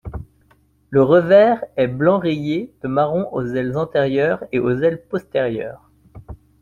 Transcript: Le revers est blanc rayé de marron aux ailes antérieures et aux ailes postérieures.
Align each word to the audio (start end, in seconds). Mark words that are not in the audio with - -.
Le 0.89 1.03
revers 1.03 1.63
est 1.77 1.85
blanc 1.85 2.17
rayé 2.17 2.73
de 2.81 2.87
marron 2.87 3.29
aux 3.33 3.45
ailes 3.53 3.77
antérieures 3.77 4.43
et 4.51 4.57
aux 4.57 4.73
ailes 4.79 5.05
postérieures. 5.07 5.91